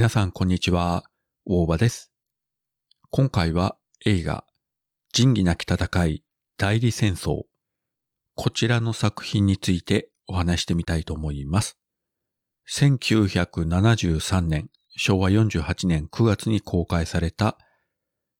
[0.00, 1.04] 皆さんこんにちは、
[1.44, 2.10] 大場です。
[3.10, 3.76] 今回は
[4.06, 4.46] 映画、
[5.12, 6.24] 仁義なき戦い、
[6.56, 7.42] 代理戦争。
[8.34, 11.78] こちらの作品についてお話してみたいと思います。
[12.70, 17.58] 1973年、昭和48年9月に公開された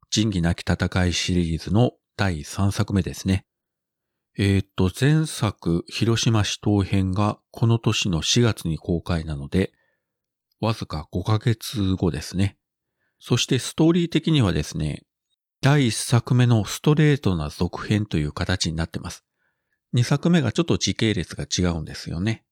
[0.08, 3.44] 仁義なき戦いシリーズの第3作目ですね。
[4.38, 9.74] えーっと、前作、広島市東編がこの年の4月に公開なので、
[10.60, 12.56] わずか5ヶ月後ですね。
[13.18, 15.04] そしてストーリー的にはですね、
[15.62, 19.24] 第1作目のストレートな続編という形になってます。
[19.94, 22.44] 2作目がちょっと時系列が違うんですよね。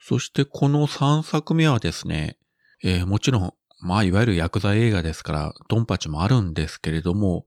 [0.00, 2.38] そしてこの3作目はですね、
[2.82, 7.46] えーもちろん、まあいわゆるヤクザ映画ですから、ドンパチもあるんですけれども、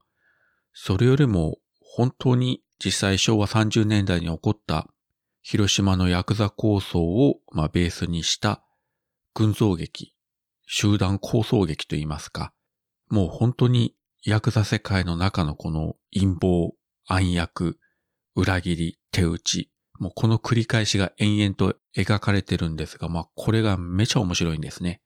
[0.73, 4.87] それよりも本当に実際昭和30年代に起こった
[5.41, 8.63] 広島のヤクザ構想を、まあ、ベースにした
[9.33, 10.13] 群像劇、
[10.65, 12.53] 集団構想劇といいますか、
[13.09, 16.73] もう本当にヤクザ世界の中のこの陰謀、
[17.05, 17.79] 暗躍、
[18.35, 25.01] 裏切り、手打ち、もうこの繰り返しが延々と描かれてるんですが、まあこれがめちゃ面白いんですね。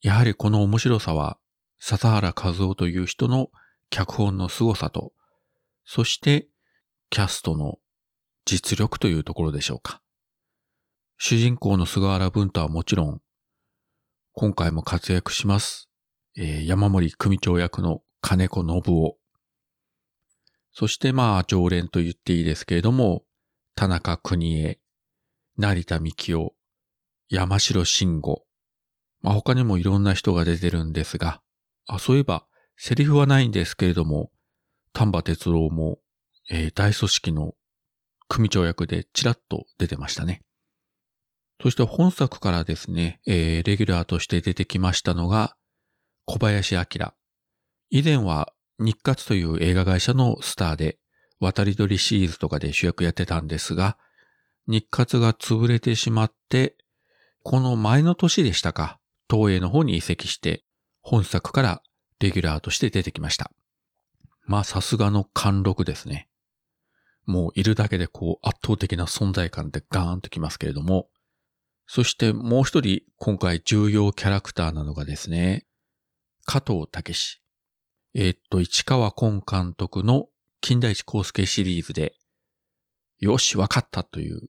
[0.00, 1.38] やはりこの面白さは、
[1.78, 3.48] 笹原和夫という人の
[3.90, 5.12] 脚本の凄さと、
[5.84, 6.48] そして
[7.10, 7.78] キャストの
[8.44, 10.01] 実力というところでしょうか。
[11.24, 13.20] 主人公の菅原文太はもちろん、
[14.32, 15.88] 今回も活躍します。
[16.36, 19.16] えー山森組長役の金子信夫。
[20.72, 23.22] そしてまあ常連と言っていいですけれども、
[23.76, 24.80] 田中邦衛、
[25.56, 26.54] 成田幹夫、
[27.28, 28.42] 山城慎吾。
[29.20, 31.40] まあ他にもいろんな人が出てるんですが、
[31.86, 34.32] あ、そういえば、セリフはないんですけれども、
[34.92, 36.00] 丹波哲郎も、
[36.50, 37.52] えー大組織の
[38.26, 40.42] 組長役でちらっと出てましたね。
[41.62, 45.54] そして本作からですね、えーレギュラーとして出てきましたのが、
[46.24, 46.84] 小林明。
[47.90, 50.98] 以前は日活という映画会社のスターで、
[51.38, 53.96] 渡り鳥シリーズとかで主役やってたんですが、
[54.66, 56.76] 日活が潰れてしまって、
[57.44, 58.98] この前の年でしたか、
[59.30, 60.64] 東映の方に移籍して、
[61.00, 61.82] 本作から
[62.18, 63.52] レギュラーとして出てきました。
[64.46, 66.28] まあさすがの貫禄ですね。
[67.24, 71.08] もういるだけでこう圧倒的な存在感でガーンときますけれども、
[71.94, 75.66] そしてもう一人今回重要キャラクターなのがですね、
[76.46, 77.42] 加藤武史。
[78.14, 80.28] えーっと、市川崑監督の
[80.62, 82.14] 金田一光介シリーズで、
[83.18, 84.48] よし、わかったという、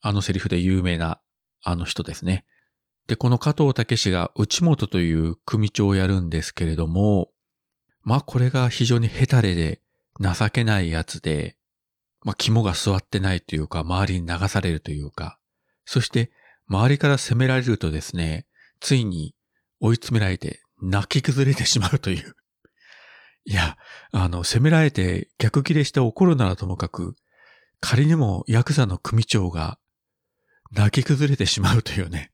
[0.00, 1.20] あのセリフで有名な
[1.62, 2.44] あの人ですね。
[3.06, 7.30] で、この加藤武史が内本という組長をやるんですけれども、
[8.02, 9.80] まあこれが非常にヘタレで
[10.20, 11.56] 情けないやつで、
[12.24, 15.38] まあ肝が座ってないというか、周りに流されるというか、
[15.84, 16.32] そして
[16.68, 18.46] 周りから責められるとですね、
[18.80, 19.34] ついに
[19.80, 22.34] 追い詰められて泣き崩れてしまうという。
[23.44, 23.76] いや、
[24.12, 27.16] あの、責められて逆切れして怒るならともかく、
[27.80, 29.78] 仮にもヤクザの組長が
[30.72, 32.32] 泣き崩れてしまうというね、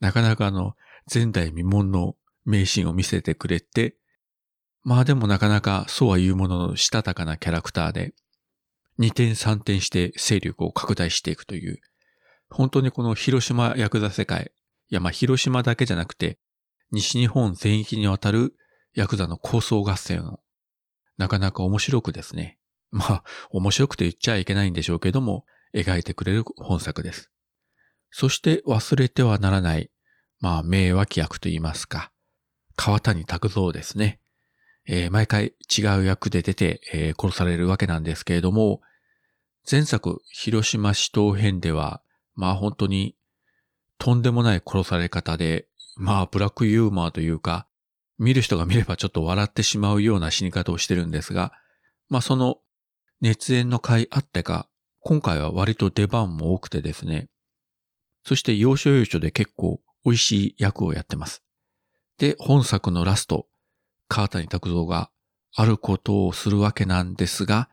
[0.00, 0.74] なかなかあの、
[1.12, 3.96] 前代未聞の名シーンを見せてくれて、
[4.82, 8.14] まあでもなかなかそうは言うもののしたたかなキャラクターで、
[8.96, 11.80] 二転三転して勢力を拡大していくという、
[12.50, 14.52] 本当にこの広島ヤクザ世界、
[14.90, 16.38] いやまあ広島だけじゃなくて、
[16.90, 18.54] 西日本全域にわたる
[18.94, 20.40] ヤクザの構想合戦を、
[21.16, 22.58] なかなか面白くですね。
[22.90, 25.44] まあ、面白くて言っちゃいけないんでしょうけども、
[25.74, 27.30] 描いてくれる本作です。
[28.10, 29.90] そして忘れてはならない、
[30.40, 32.10] まあ、名脇役と言いますか、
[32.76, 34.20] 川谷拓三ですね。
[34.86, 38.80] えー毎回違う役で出て、えー殺されるわけなんですけれども、
[39.70, 42.02] 前作、広島市東編では、
[42.38, 43.16] まあ本当に、
[43.98, 45.66] とんでもない殺され方で、
[45.96, 47.66] まあブラックユーモアというか、
[48.16, 51.52] 見る人が見ればちょっと笑ってしまうような死に方をしてるんですが、
[52.08, 52.58] まあその
[53.20, 54.68] 熱演の回あってか、
[55.00, 57.28] 今回は割と出番も多くてですね、
[58.22, 61.42] そして要所要所で結構美味しい役をやってます。
[62.18, 63.48] で、本作のラスト、
[64.06, 65.10] 川谷拓三が
[65.56, 67.68] あることをするわけなんですが、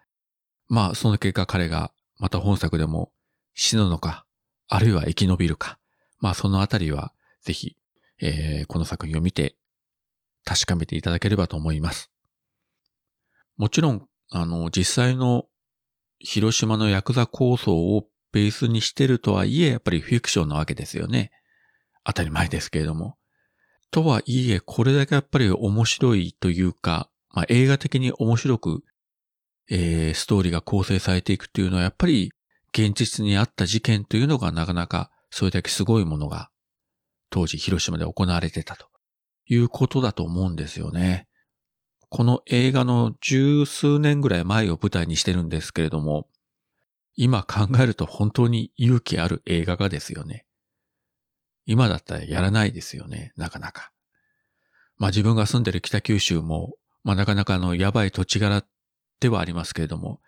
[0.70, 3.12] まあその結果彼がまた本作でも
[3.54, 4.25] 死ぬのか、
[4.68, 5.78] あるいは生き延びるか、
[6.20, 7.78] まあそのあたりはぜひ、
[8.22, 9.56] えーこの作品を見て
[10.46, 12.12] 確かめていただければと思います。
[13.58, 15.46] もちろん、あの、実際の
[16.20, 21.32] 広島のヤクザ構想をベースにしてるとはいえ、やっぱりフィクションなわけですよね。
[22.04, 23.18] 当たり前ですけれども。
[23.92, 28.84] とはいえ、これだけやっぱり面白いというか、まあ、映画的に面白く、
[29.70, 32.32] えーストーリーが構成されていくっていうのは、やっぱり
[32.78, 36.50] 現実にあった事件というのがなかなかそれだけすごいものが
[37.30, 38.88] 当時広島で行われてたと
[39.46, 41.30] いうことだと思うんですよね。
[42.10, 46.28] この映画の十数年ぐらい前を舞台にしてるんですけれども、
[47.16, 50.46] 今考えると本当に勇気ある映画がですよね。
[51.66, 53.92] 今だったらやらないですよね、なかなか。
[54.98, 56.74] まあ自分が住んでる北九州も、
[57.04, 58.66] まあなかなかあのやばい土地柄
[59.22, 60.20] ではありますけれども、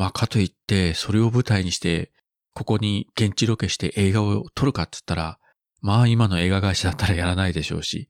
[0.00, 2.10] まあかといってそれを舞台にして
[2.54, 5.38] ここに現地ロケして映画を撮るかって言ったら、
[5.82, 8.08] まあ今の映画会社だったらやらないでしょうし、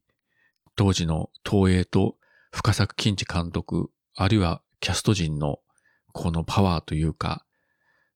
[0.77, 2.15] 当時の東映と
[2.53, 5.59] 深作金次監督、あるいはキャスト陣の
[6.13, 7.45] このパワーというか、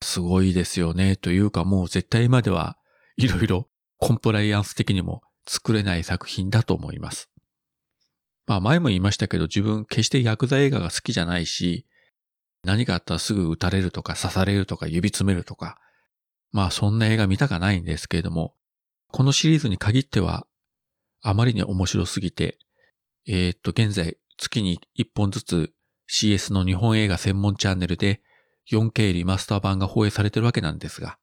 [0.01, 2.79] すごいですよねというかもう絶対今では
[3.17, 3.67] いろいろ
[3.99, 7.29] コンプライアンス的にも作れない作品だと思います。
[8.47, 11.87] まあ前も言いましたけど自分決してヤクザ映画が好きじゃないし、
[12.65, 15.79] 何かあったらすぐ撃たれるとか刺されるとか指詰めるとか、
[16.53, 18.55] まあそんな映画見たかないんですけれども、
[19.11, 20.47] このシリーズに限っては、
[21.23, 22.59] あまりに面白すぎて、
[23.27, 25.73] えー、っと、現在月に1本ずつ
[26.11, 28.21] CS の日本映画専門チャンネルで
[28.71, 31.19] 4K リマスター版が放映されてるわけなんですが、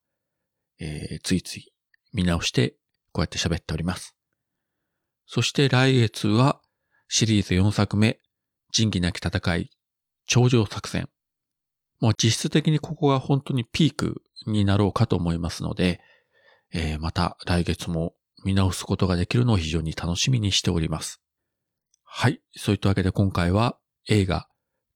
[0.80, 1.72] えー、ついつい
[2.14, 2.76] 見直して
[3.12, 4.16] こうやって喋っております。
[5.26, 6.62] そして来月は
[7.08, 8.20] シリーズ4作目、
[8.72, 9.70] 仁義なき戦い、
[10.26, 11.10] 頂上作戦。
[12.02, 16.02] もう実質的にここが本当にピークになろうかと思いますので、
[16.74, 21.22] えー、また来月も見直すことができるのを非常に楽しみにしております。
[22.04, 22.42] はい。
[22.58, 23.78] そういったわけで今回は
[24.10, 24.48] 映画、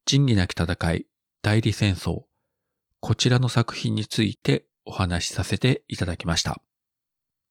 [0.05, 1.05] 仁義なき戦い、
[1.43, 2.23] 代理戦争、
[2.99, 6.59] こちらの作品についてお話しさせていただきました。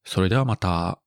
[0.04, 1.03] それではまた。